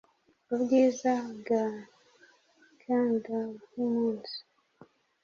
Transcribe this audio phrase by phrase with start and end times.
[0.53, 1.63] Ubwiza bwa
[2.81, 4.35] candor yumunsi